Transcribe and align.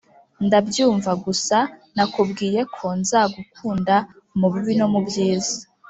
ndabyumva, 0.45 1.11
gusa 1.25 1.57
nakubwiyeko 1.95 2.85
nzagukunda 2.99 3.95
mubibi 4.39 4.73
no 4.79 4.87
mubyiza 4.93 5.55